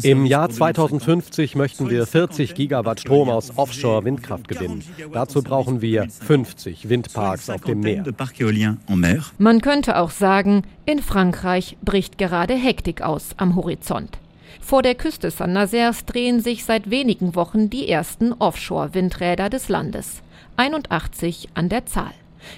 Im 0.02 0.26
Jahr 0.26 0.50
2050 0.50 1.54
möchten 1.56 1.90
wir 1.90 2.06
40 2.06 2.54
Gigawatt 2.54 3.00
Strom 3.00 3.30
aus 3.30 3.56
Offshore-Windkraft 3.56 4.48
gewinnen. 4.48 4.82
Dazu 5.12 5.42
brauchen 5.42 5.80
wir 5.80 6.08
50 6.10 6.88
Windparks 6.88 7.50
auf 7.50 7.62
dem 7.62 7.80
Meer. 7.80 8.04
Man 9.38 9.60
könnte 9.60 9.96
auch 9.98 10.10
sagen, 10.10 10.62
in 10.84 11.00
Frankreich 11.00 11.76
bricht 11.82 12.18
gerade 12.18 12.54
Hektik 12.54 13.02
aus 13.02 13.30
am 13.38 13.56
Horizont. 13.56 14.18
Vor 14.60 14.82
der 14.82 14.94
Küste 14.94 15.30
Saint-Nazers 15.30 16.04
drehen 16.04 16.40
sich 16.40 16.64
seit 16.64 16.90
wenigen 16.90 17.34
Wochen 17.34 17.70
die 17.70 17.88
ersten 17.88 18.32
Offshore-Windräder 18.32 19.50
des 19.50 19.68
Landes. 19.68 20.22
81 20.56 21.50
an 21.54 21.68
der 21.68 21.86
Zahl. 21.86 22.14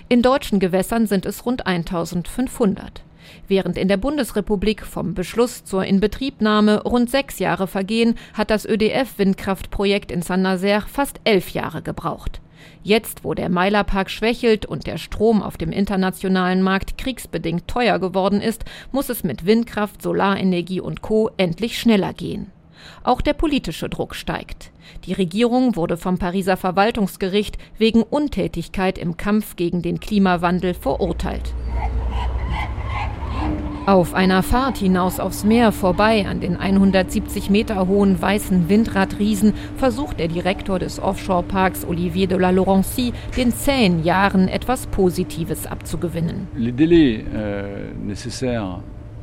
In 0.09 0.23
deutschen 0.23 0.61
Gewässern 0.61 1.07
sind 1.07 1.26
es 1.26 1.45
rund 1.47 1.67
1500. 1.67 3.02
Während 3.47 3.76
in 3.76 3.88
der 3.88 3.97
Bundesrepublik 3.97 4.85
vom 4.85 5.14
Beschluss 5.14 5.64
zur 5.64 5.85
Inbetriebnahme 5.85 6.83
rund 6.83 7.11
sechs 7.11 7.38
Jahre 7.38 7.67
vergehen, 7.67 8.14
hat 8.35 8.50
das 8.50 8.67
ÖDF-Windkraftprojekt 8.67 10.11
in 10.11 10.23
Saint-Nazaire 10.23 10.87
fast 10.87 11.21
elf 11.25 11.50
Jahre 11.50 11.83
gebraucht. 11.83 12.40
Jetzt, 12.83 13.25
wo 13.25 13.35
der 13.35 13.49
Meilerpark 13.49 14.11
schwächelt 14.11 14.67
und 14.67 14.87
der 14.87 14.99
Strom 14.99 15.43
auf 15.43 15.57
dem 15.57 15.73
internationalen 15.73 16.62
Markt 16.62 16.99
kriegsbedingt 16.99 17.69
teuer 17.69 17.99
geworden 17.99 18.41
ist, 18.41 18.65
muss 18.93 19.09
es 19.09 19.25
mit 19.25 19.47
Windkraft, 19.47 20.03
Solarenergie 20.03 20.81
und 20.81 21.03
Co. 21.03 21.31
endlich 21.37 21.79
schneller 21.79 22.12
gehen. 22.12 22.50
Auch 23.03 23.21
der 23.21 23.33
politische 23.33 23.88
Druck 23.88 24.15
steigt. 24.15 24.71
Die 25.05 25.12
Regierung 25.12 25.77
wurde 25.77 25.97
vom 25.97 26.19
Pariser 26.19 26.57
Verwaltungsgericht 26.57 27.59
wegen 27.77 28.03
Untätigkeit 28.03 28.99
im 28.99 29.17
Kampf 29.17 29.57
gegen 29.57 29.83
den 29.83 30.00
Klimawandel 30.00 30.75
verurteilt. 30.75 31.53
Auf 33.88 34.12
einer 34.12 34.42
Fahrt 34.42 34.76
hinaus 34.76 35.18
aufs 35.18 35.45
Meer 35.45 35.73
vorbei 35.73 36.26
an 36.28 36.40
den 36.40 36.59
170 36.59 37.49
Meter 37.49 37.88
hohen 37.88 38.21
weißen 38.21 38.68
Windradriesen 38.68 39.54
versucht 39.78 40.21
der 40.21 40.28
Direktor 40.28 40.78
des 40.78 41.00
Offshore-Parks 41.00 41.87
Olivier 41.87 42.26
de 42.26 42.37
la 42.37 42.50
Laurencie 42.50 43.14
den 43.38 43.50
zehn 43.50 44.04
Jahren 44.04 44.47
etwas 44.47 44.87
Positives 44.88 45.66
abzugewinnen. 45.66 46.49
Les 46.54 46.73
délais 46.73 47.25
euh, 47.35 47.90
nécessaires 48.04 48.83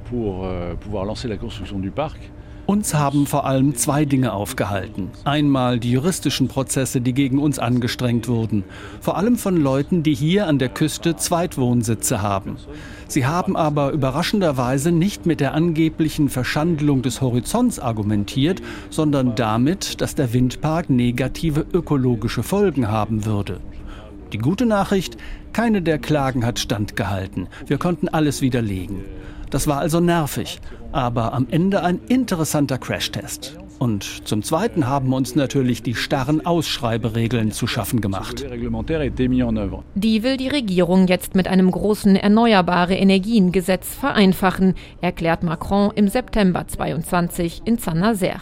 pour 0.09 0.45
euh, 0.45 0.73
pouvoir 0.73 1.05
lancer 1.05 1.27
la 1.27 1.37
construction 1.37 1.77
du 1.77 1.91
parc 1.91 2.17
uns 2.65 2.93
haben 2.93 3.27
vor 3.27 3.45
allem 3.45 3.75
zwei 3.75 4.05
Dinge 4.05 4.33
aufgehalten. 4.33 5.09
Einmal 5.23 5.79
die 5.79 5.91
juristischen 5.91 6.47
Prozesse, 6.47 7.01
die 7.01 7.13
gegen 7.13 7.39
uns 7.39 7.59
angestrengt 7.59 8.27
wurden. 8.27 8.63
Vor 9.01 9.17
allem 9.17 9.37
von 9.37 9.57
Leuten, 9.57 10.03
die 10.03 10.13
hier 10.13 10.47
an 10.47 10.59
der 10.59 10.69
Küste 10.69 11.15
Zweitwohnsitze 11.15 12.21
haben. 12.21 12.57
Sie 13.07 13.25
haben 13.25 13.55
aber 13.55 13.91
überraschenderweise 13.91 14.91
nicht 14.91 15.25
mit 15.25 15.39
der 15.39 15.53
angeblichen 15.53 16.29
Verschandelung 16.29 17.01
des 17.01 17.21
Horizonts 17.21 17.79
argumentiert, 17.79 18.61
sondern 18.89 19.35
damit, 19.35 20.01
dass 20.01 20.15
der 20.15 20.33
Windpark 20.33 20.89
negative 20.89 21.65
ökologische 21.71 22.43
Folgen 22.43 22.87
haben 22.87 23.25
würde. 23.25 23.59
Die 24.33 24.39
gute 24.39 24.65
Nachricht, 24.65 25.17
keine 25.53 25.81
der 25.81 25.99
Klagen 25.99 26.45
hat 26.45 26.59
standgehalten. 26.59 27.47
Wir 27.67 27.77
konnten 27.77 28.09
alles 28.09 28.41
widerlegen. 28.41 29.05
Das 29.49 29.67
war 29.67 29.79
also 29.79 29.99
nervig, 29.99 30.59
aber 30.95 31.33
am 31.33 31.47
Ende 31.51 31.83
ein 31.83 31.99
interessanter 32.07 32.77
Crashtest. 32.77 33.57
Und 33.77 34.27
zum 34.27 34.41
Zweiten 34.41 34.87
haben 34.87 35.11
uns 35.13 35.35
natürlich 35.35 35.83
die 35.83 35.95
starren 35.95 36.45
Ausschreiberegeln 36.45 37.51
zu 37.51 37.67
schaffen 37.67 37.99
gemacht. 37.99 38.45
Die 39.95 40.23
will 40.23 40.37
die 40.37 40.47
Regierung 40.47 41.07
jetzt 41.07 41.35
mit 41.35 41.49
einem 41.49 41.69
großen 41.69 42.15
Erneuerbare 42.15 42.95
Energien-Gesetz 42.95 43.93
vereinfachen, 43.93 44.75
erklärt 45.01 45.43
Macron 45.43 45.91
im 45.95 46.07
September 46.07 46.65
22 46.65 47.63
in 47.65 47.77
Saint-Nazaire. 47.77 48.41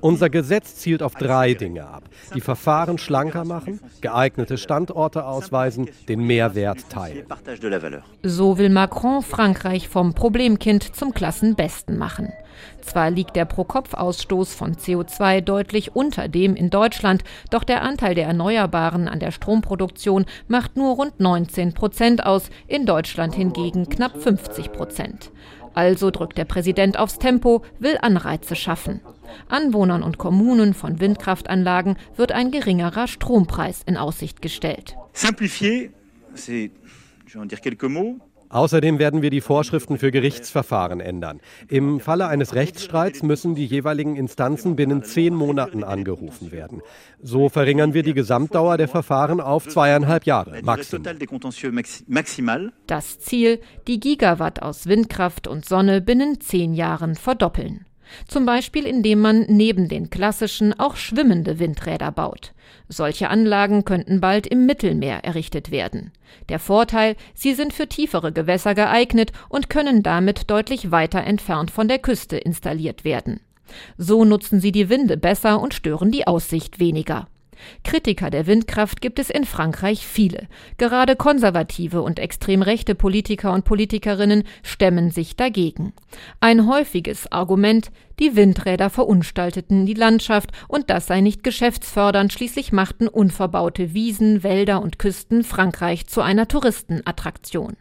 Unser 0.00 0.30
Gesetz 0.30 0.76
zielt 0.76 1.02
auf 1.02 1.14
drei 1.14 1.54
Dinge 1.54 1.86
ab. 1.86 2.04
Die 2.34 2.40
Verfahren 2.40 2.98
schlanker 2.98 3.44
machen, 3.44 3.80
geeignete 4.00 4.58
Standorte 4.58 5.24
ausweisen, 5.24 5.88
den 6.08 6.26
Mehrwert 6.26 6.88
teilen. 6.90 7.26
So 8.22 8.58
will 8.58 8.70
Macron 8.70 9.22
Frankreich 9.22 9.88
vom 9.88 10.14
Problemkind 10.14 10.94
zum 10.94 11.14
Klassenbesten 11.14 11.96
machen. 11.96 12.32
Zwar 12.80 13.10
liegt 13.10 13.36
der 13.36 13.44
Pro-Kopf-Ausstoß 13.44 14.54
von 14.54 14.76
CO2 14.76 15.40
deutlich 15.40 15.94
unter 15.94 16.28
dem 16.28 16.54
in 16.54 16.70
Deutschland, 16.70 17.24
doch 17.50 17.64
der 17.64 17.82
Anteil 17.82 18.14
der 18.14 18.26
Erneuerbaren 18.26 19.08
an 19.08 19.20
der 19.20 19.30
Stromproduktion 19.30 20.24
macht 20.48 20.76
nur 20.76 20.94
rund 20.94 21.20
19 21.20 21.74
Prozent 21.74 22.24
aus, 22.24 22.48
in 22.66 22.86
Deutschland 22.86 23.34
hingegen 23.34 23.88
knapp 23.88 24.16
50 24.22 24.72
Prozent. 24.72 25.32
Also 25.76 26.10
drückt 26.10 26.38
der 26.38 26.46
Präsident 26.46 26.98
aufs 26.98 27.18
Tempo, 27.18 27.62
will 27.78 27.98
Anreize 28.00 28.56
schaffen. 28.56 29.02
Anwohnern 29.50 30.02
und 30.02 30.16
Kommunen 30.16 30.72
von 30.72 31.00
Windkraftanlagen 31.00 31.98
wird 32.16 32.32
ein 32.32 32.50
geringerer 32.50 33.06
Strompreis 33.06 33.82
in 33.84 33.98
Aussicht 33.98 34.40
gestellt. 34.40 34.96
Simplifier, 35.12 35.90
c'est, 36.34 36.70
je 37.26 37.34
vais 37.34 37.40
en 37.42 37.46
dire 37.46 37.60
quelques 37.60 37.90
mots, 37.90 38.16
Außerdem 38.48 38.98
werden 38.98 39.22
wir 39.22 39.30
die 39.30 39.40
Vorschriften 39.40 39.98
für 39.98 40.10
Gerichtsverfahren 40.10 41.00
ändern. 41.00 41.40
Im 41.68 42.00
Falle 42.00 42.28
eines 42.28 42.54
Rechtsstreits 42.54 43.22
müssen 43.22 43.54
die 43.54 43.66
jeweiligen 43.66 44.16
Instanzen 44.16 44.76
binnen 44.76 45.02
zehn 45.02 45.34
Monaten 45.34 45.84
angerufen 45.84 46.52
werden. 46.52 46.82
So 47.22 47.48
verringern 47.48 47.94
wir 47.94 48.02
die 48.02 48.14
Gesamtdauer 48.14 48.76
der 48.76 48.88
Verfahren 48.88 49.40
auf 49.40 49.68
zweieinhalb 49.68 50.24
Jahre 50.24 50.62
maximal. 50.62 51.16
Das 52.86 53.18
Ziel, 53.18 53.60
die 53.86 54.00
Gigawatt 54.00 54.62
aus 54.62 54.86
Windkraft 54.86 55.48
und 55.48 55.64
Sonne 55.64 56.00
binnen 56.00 56.40
zehn 56.40 56.74
Jahren 56.74 57.14
verdoppeln. 57.14 57.86
Zum 58.26 58.46
Beispiel 58.46 58.86
indem 58.86 59.20
man 59.20 59.46
neben 59.48 59.88
den 59.88 60.10
klassischen 60.10 60.78
auch 60.78 60.96
schwimmende 60.96 61.58
Windräder 61.58 62.12
baut. 62.12 62.52
Solche 62.88 63.28
Anlagen 63.30 63.84
könnten 63.84 64.20
bald 64.20 64.46
im 64.46 64.66
Mittelmeer 64.66 65.24
errichtet 65.24 65.70
werden. 65.70 66.12
Der 66.48 66.58
Vorteil, 66.58 67.16
sie 67.34 67.54
sind 67.54 67.72
für 67.72 67.88
tiefere 67.88 68.32
Gewässer 68.32 68.74
geeignet 68.74 69.32
und 69.48 69.70
können 69.70 70.02
damit 70.02 70.50
deutlich 70.50 70.90
weiter 70.90 71.22
entfernt 71.24 71.70
von 71.70 71.88
der 71.88 71.98
Küste 71.98 72.36
installiert 72.36 73.04
werden. 73.04 73.40
So 73.98 74.24
nutzen 74.24 74.60
sie 74.60 74.72
die 74.72 74.88
Winde 74.88 75.16
besser 75.16 75.60
und 75.60 75.74
stören 75.74 76.12
die 76.12 76.26
Aussicht 76.26 76.78
weniger. 76.78 77.26
Kritiker 77.84 78.30
der 78.30 78.46
Windkraft 78.46 79.00
gibt 79.00 79.18
es 79.18 79.30
in 79.30 79.44
Frankreich 79.44 80.06
viele. 80.06 80.48
Gerade 80.78 81.16
konservative 81.16 82.02
und 82.02 82.18
extrem 82.18 82.62
rechte 82.62 82.94
Politiker 82.94 83.52
und 83.52 83.64
Politikerinnen 83.64 84.44
stemmen 84.62 85.10
sich 85.10 85.36
dagegen. 85.36 85.92
Ein 86.40 86.66
häufiges 86.66 87.30
Argument, 87.30 87.90
die 88.18 88.36
Windräder 88.36 88.90
verunstalteten 88.90 89.86
die 89.86 89.94
Landschaft 89.94 90.50
und 90.68 90.90
das 90.90 91.06
sei 91.06 91.20
nicht 91.20 91.42
geschäftsfördernd, 91.42 92.32
schließlich 92.32 92.72
machten 92.72 93.08
unverbaute 93.08 93.94
Wiesen, 93.94 94.42
Wälder 94.42 94.82
und 94.82 94.98
Küsten 94.98 95.44
Frankreich 95.44 96.06
zu 96.06 96.22
einer 96.22 96.48
Touristenattraktion. 96.48 97.76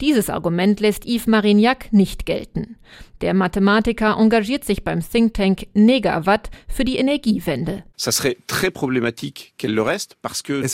Dieses 0.00 0.30
Argument 0.30 0.80
lässt 0.80 1.06
Yves 1.06 1.26
Marignac 1.26 1.92
nicht 1.92 2.26
gelten. 2.26 2.76
Der 3.20 3.34
Mathematiker 3.34 4.16
engagiert 4.18 4.64
sich 4.64 4.84
beim 4.84 5.00
Think 5.00 5.34
Tank 5.34 5.66
Negawatt 5.72 6.50
für 6.68 6.84
die 6.84 6.96
Energiewende. 6.96 7.84
Es 7.96 8.22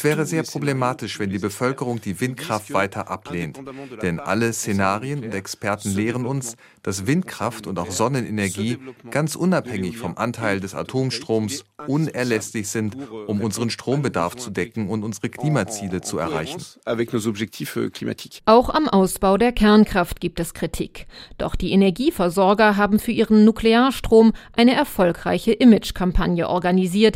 wäre 0.05 0.27
sehr 0.27 0.43
problematisch, 0.43 1.19
wenn 1.19 1.31
die 1.31 1.39
Bevölkerung 1.39 2.01
die 2.01 2.21
Windkraft 2.21 2.73
weiter 2.73 3.09
ablehnt. 3.09 3.61
Denn 4.03 4.19
alle 4.21 4.53
Szenarien 4.53 5.23
und 5.25 5.35
Experten 5.35 5.95
lehren 5.95 6.27
uns, 6.27 6.57
dass 6.83 7.07
Windkraft 7.07 7.67
und 7.67 7.79
auch 7.79 7.91
Sonnenenergie 7.91 8.79
ganz 9.11 9.37
unabhängig 9.37 9.99
vom 9.99 10.17
Anteil 10.17 10.61
des 10.61 10.75
Atomstroms 10.75 11.65
unerlässlich 11.87 12.69
sind, 12.69 12.97
um 13.27 13.43
unseren 13.43 13.71
Strombedarf 13.71 14.37
zu 14.37 14.51
decken 14.51 14.89
und 14.89 15.05
unsere 15.05 15.29
Klimaziele 15.29 16.01
zu 16.01 16.19
erreichen. 16.19 16.63
Auch 18.47 18.71
am 18.71 18.89
Ausbau 18.89 19.37
der 19.37 19.53
Kernkraft 19.53 20.21
gibt 20.21 20.41
es 20.41 20.55
Kritik. 20.55 21.07
Doch 21.39 21.55
die 21.55 21.73
Energieversorgung 21.73 22.41
Versorger 22.41 22.77
haben 22.77 22.99
für 22.99 23.11
ihren 23.11 23.45
Nuklearstrom 23.45 24.33
eine 24.57 24.75
erfolgreiche 24.75 25.53
Imagekampagne 25.53 26.49
organisiert, 26.49 27.10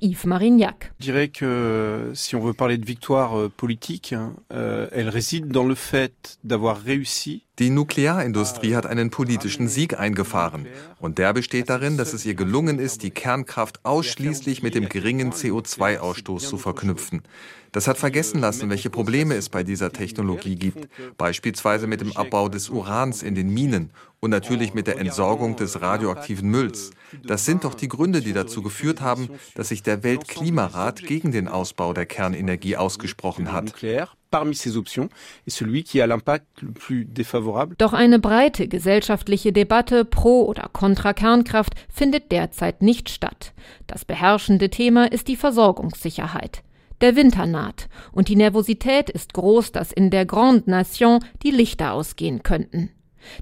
Yves 0.00 0.24
Marignac. 0.26 0.92
Ich 0.98 1.06
dirais 1.06 1.28
que 1.28 2.12
si 2.14 2.36
on 2.36 2.40
veut 2.40 2.54
parler 2.54 2.78
de 2.78 2.86
victoire 2.86 3.38
euh, 3.38 3.48
politique, 3.48 4.14
euh, 4.52 4.88
elle 4.92 5.08
réside 5.08 5.48
dans 5.48 5.64
le 5.64 5.74
fait 5.74 6.38
d'avoir 6.44 6.80
réussi 6.80 7.42
die 7.60 7.70
Nuklearindustrie 7.70 8.74
hat 8.74 8.84
einen 8.84 9.10
politischen 9.10 9.68
Sieg 9.68 9.98
eingefahren. 9.98 10.66
Und 10.98 11.18
der 11.18 11.32
besteht 11.32 11.70
darin, 11.70 11.96
dass 11.96 12.12
es 12.12 12.26
ihr 12.26 12.34
gelungen 12.34 12.80
ist, 12.80 13.04
die 13.04 13.12
Kernkraft 13.12 13.84
ausschließlich 13.84 14.62
mit 14.64 14.74
dem 14.74 14.88
geringen 14.88 15.32
CO2-Ausstoß 15.32 16.48
zu 16.48 16.58
verknüpfen. 16.58 17.22
Das 17.70 17.86
hat 17.88 17.98
vergessen 17.98 18.40
lassen, 18.40 18.70
welche 18.70 18.90
Probleme 18.90 19.34
es 19.34 19.48
bei 19.48 19.62
dieser 19.62 19.92
Technologie 19.92 20.56
gibt, 20.56 20.88
beispielsweise 21.16 21.86
mit 21.86 22.00
dem 22.00 22.16
Abbau 22.16 22.48
des 22.48 22.70
Urans 22.70 23.22
in 23.22 23.34
den 23.34 23.52
Minen 23.52 23.90
und 24.20 24.30
natürlich 24.30 24.74
mit 24.74 24.86
der 24.86 24.98
Entsorgung 24.98 25.56
des 25.56 25.80
radioaktiven 25.80 26.48
Mülls. 26.48 26.92
Das 27.24 27.44
sind 27.44 27.64
doch 27.64 27.74
die 27.74 27.88
Gründe, 27.88 28.20
die 28.20 28.32
dazu 28.32 28.62
geführt 28.62 29.00
haben, 29.00 29.28
dass 29.54 29.68
sich 29.68 29.82
der 29.82 30.02
Weltklimarat 30.02 31.02
gegen 31.02 31.32
den 31.32 31.48
Ausbau 31.48 31.92
der 31.92 32.06
Kernenergie 32.06 32.76
ausgesprochen 32.76 33.52
hat 33.52 33.74
parmi 34.34 34.56
ces 34.56 34.76
options 34.76 35.08
est 35.46 35.56
celui 35.56 35.84
qui 35.84 36.00
a 36.00 36.08
l'impact 36.08 36.62
le 36.62 36.72
plus 36.72 37.04
défavorable. 37.04 37.76
Doch 37.78 37.92
eine 37.92 38.18
breite 38.18 38.66
gesellschaftliche 38.66 39.52
Debatte 39.52 40.04
pro 40.04 40.44
oder 40.44 40.68
contra 40.72 41.12
Kernkraft 41.12 41.74
findet 41.88 42.32
derzeit 42.32 42.82
nicht 42.82 43.10
statt. 43.10 43.52
Das 43.86 44.04
beherrschende 44.04 44.70
Thema 44.70 45.04
ist 45.04 45.28
die 45.28 45.36
Versorgungssicherheit. 45.36 46.64
Der 47.00 47.14
Winter 47.14 47.46
naht 47.46 47.88
und 48.10 48.26
die 48.26 48.34
Nervosität 48.34 49.08
ist 49.08 49.34
groß, 49.34 49.70
dass 49.70 49.92
in 49.92 50.10
der 50.10 50.26
Grande 50.26 50.68
Nation 50.68 51.20
die 51.44 51.52
Lichter 51.52 51.92
ausgehen 51.92 52.42
könnten. 52.42 52.90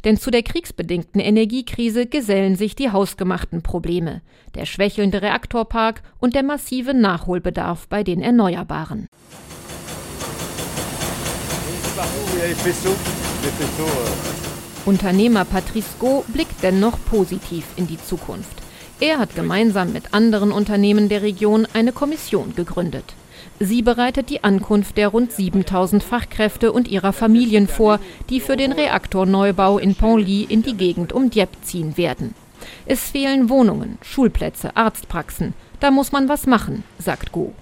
Denn 0.04 0.18
zu 0.18 0.30
der 0.30 0.42
kriegsbedingten 0.42 1.22
Energiekrise 1.22 2.04
gesellen 2.04 2.54
sich 2.54 2.76
die 2.76 2.90
hausgemachten 2.90 3.62
Probleme, 3.62 4.20
der 4.54 4.66
schwächelnde 4.66 5.22
Reaktorpark 5.22 6.02
und 6.18 6.34
der 6.34 6.42
massive 6.42 6.92
Nachholbedarf 6.92 7.88
bei 7.88 8.04
den 8.04 8.20
Erneuerbaren. 8.20 9.06
Unternehmer 14.84 15.44
Patrice 15.44 15.94
Go 16.00 16.24
blickt 16.26 16.60
dennoch 16.62 16.98
positiv 17.08 17.64
in 17.76 17.86
die 17.86 18.02
Zukunft. 18.02 18.56
Er 18.98 19.18
hat 19.18 19.36
gemeinsam 19.36 19.92
mit 19.92 20.12
anderen 20.12 20.50
Unternehmen 20.50 21.08
der 21.08 21.22
Region 21.22 21.68
eine 21.72 21.92
Kommission 21.92 22.54
gegründet. 22.56 23.04
Sie 23.60 23.82
bereitet 23.82 24.28
die 24.28 24.42
Ankunft 24.42 24.96
der 24.96 25.08
rund 25.08 25.30
7000 25.30 26.02
Fachkräfte 26.02 26.72
und 26.72 26.88
ihrer 26.88 27.12
Familien 27.12 27.68
vor, 27.68 28.00
die 28.28 28.40
für 28.40 28.56
den 28.56 28.72
Reaktorneubau 28.72 29.78
in 29.78 29.94
Penly 29.94 30.42
in 30.42 30.64
die 30.64 30.76
Gegend 30.76 31.12
um 31.12 31.30
Dieppe 31.30 31.60
ziehen 31.62 31.96
werden. 31.96 32.34
Es 32.86 33.10
fehlen 33.10 33.50
Wohnungen, 33.50 33.98
Schulplätze, 34.02 34.76
Arztpraxen. 34.76 35.54
Da 35.78 35.92
muss 35.92 36.10
man 36.10 36.28
was 36.28 36.46
machen, 36.48 36.82
sagt 36.98 37.30
Go. 37.30 37.52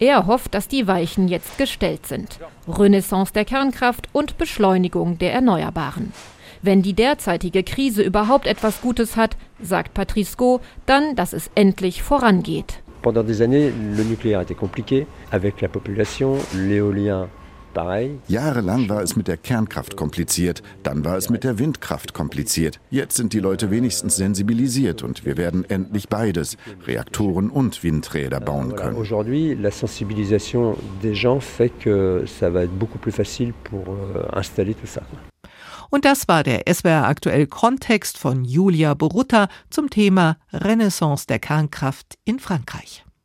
Er 0.00 0.26
hofft, 0.26 0.54
dass 0.54 0.66
die 0.66 0.86
Weichen 0.86 1.28
jetzt 1.28 1.58
gestellt 1.58 2.06
sind. 2.06 2.40
Renaissance 2.66 3.34
der 3.34 3.44
Kernkraft 3.44 4.08
und 4.12 4.38
Beschleunigung 4.38 5.18
der 5.18 5.34
Erneuerbaren. 5.34 6.14
Wenn 6.62 6.80
die 6.80 6.94
derzeitige 6.94 7.62
Krise 7.62 8.02
überhaupt 8.02 8.46
etwas 8.46 8.80
Gutes 8.80 9.16
hat, 9.16 9.36
sagt 9.60 9.92
Patrice 9.92 10.38
Go, 10.38 10.60
dann, 10.86 11.16
dass 11.16 11.34
es 11.34 11.50
endlich 11.54 12.02
vorangeht. 12.02 12.80
Pendant 13.02 13.26
des 13.26 13.42
années, 13.42 13.70
le 13.70 14.04
nucléaire 14.04 14.40
était 14.40 14.54
compliqué 14.54 15.06
avec 15.30 15.60
la 15.60 15.68
population, 15.68 16.36
l'éolien 16.54 17.28
Jahrelang 18.28 18.88
war 18.88 19.02
es 19.02 19.16
mit 19.16 19.28
der 19.28 19.36
Kernkraft 19.36 19.96
kompliziert, 19.96 20.62
dann 20.82 21.04
war 21.04 21.16
es 21.16 21.30
mit 21.30 21.44
der 21.44 21.58
Windkraft 21.58 22.14
kompliziert. 22.14 22.80
Jetzt 22.90 23.16
sind 23.16 23.32
die 23.32 23.40
Leute 23.40 23.70
wenigstens 23.70 24.16
sensibilisiert 24.16 25.02
und 25.02 25.24
wir 25.24 25.36
werden 25.36 25.64
endlich 25.68 26.08
beides, 26.08 26.56
Reaktoren 26.86 27.50
und 27.50 27.82
Windräder 27.82 28.40
bauen 28.40 28.74
können. 28.76 28.96
Aujourd'hui, 28.96 29.54
la 29.54 29.70
sensibilisation 29.70 30.76
des 31.02 31.14
gens 31.14 31.40
fait 31.40 31.70
que 31.78 32.24
ça 32.26 32.52
va 32.52 32.62
être 32.62 32.78
beaucoup 32.78 32.98
plus 32.98 33.12
facile 33.12 33.52
pour 33.64 33.84
euh, 33.88 34.28
installer 34.32 34.74
tout 34.74 34.88
ça. 34.88 35.02
Und 35.90 36.04
das 36.04 36.28
war 36.28 36.44
der 36.44 36.62
SWR 36.72 37.08
aktuell 37.08 37.48
Kontext 37.48 38.16
von 38.16 38.44
Julia 38.44 38.94
Borutta 38.94 39.48
zum 39.70 39.90
Thema 39.90 40.36
Renaissance 40.52 41.26
der 41.26 41.40
Kernkraft 41.40 42.16
in 42.24 42.38
Frankreich. 42.38 43.04